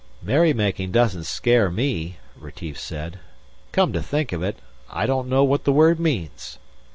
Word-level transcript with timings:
"Merrymaking 0.23 0.91
doesn't 0.91 1.25
scare 1.25 1.69
me," 1.69 2.17
Retief 2.35 2.79
said. 2.79 3.19
"Come 3.71 3.93
to 3.93 4.01
think 4.01 4.31
of 4.31 4.41
it, 4.41 4.57
I 4.89 5.05
don't 5.05 5.29
know 5.29 5.43
what 5.43 5.63
the 5.63 5.71
word 5.71 5.99
means." 5.99 6.57